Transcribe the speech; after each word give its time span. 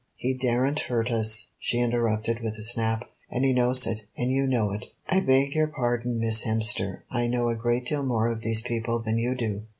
"He 0.15 0.33
daren't 0.33 0.79
hurt 0.79 1.11
us," 1.11 1.49
she 1.59 1.77
interrupted 1.79 2.39
with 2.41 2.53
a 2.57 2.63
snap, 2.63 3.07
"and 3.29 3.45
he 3.45 3.53
knows 3.53 3.85
it, 3.85 4.07
and 4.17 4.31
you 4.31 4.47
know 4.47 4.71
it." 4.71 4.87
"I 5.07 5.19
beg 5.19 5.53
your 5.53 5.67
pardon, 5.67 6.19
Miss 6.19 6.43
Hemster, 6.43 7.03
I 7.11 7.27
know 7.27 7.49
a 7.49 7.55
great 7.55 7.85
deal 7.85 8.01
more 8.01 8.25
of 8.31 8.41
these 8.41 8.63
people 8.63 8.97
than 8.97 9.19
you 9.19 9.35
do. 9.35 9.61